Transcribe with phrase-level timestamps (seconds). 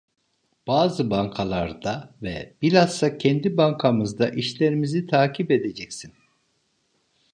[0.67, 6.13] Bazı bankalarda ve bilhassa kendi bankamızda işlerimizi takip edeceksin…